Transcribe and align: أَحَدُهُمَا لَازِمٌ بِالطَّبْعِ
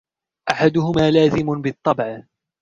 أَحَدُهُمَا 0.51 1.11
لَازِمٌ 1.11 1.61
بِالطَّبْعِ 1.61 2.23